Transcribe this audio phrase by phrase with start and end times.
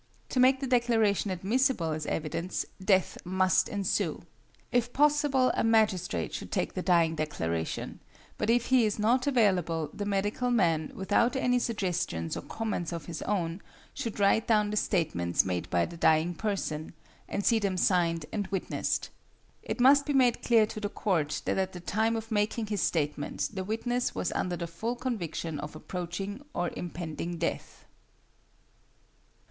[0.29, 4.23] To make the declaration admissible as evidence, death must ensue.
[4.71, 7.99] If possible, a magistrate should take the dying declaration;
[8.39, 13.05] but if he is not available, the medical man, without any suggestions or comments of
[13.05, 13.61] his own,
[13.93, 16.93] should write down the statements made by the dying person,
[17.29, 19.11] and see them signed and witnessed.
[19.61, 22.81] It must be made clear to the court that at the time of making his
[22.81, 27.85] statement the witness was under the full conviction of approaching or impending death.